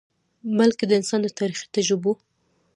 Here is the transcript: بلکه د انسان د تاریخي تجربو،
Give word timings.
بلکه 0.59 0.83
د 0.87 0.91
انسان 0.99 1.19
د 1.23 1.27
تاریخي 1.39 1.67
تجربو، 1.75 2.11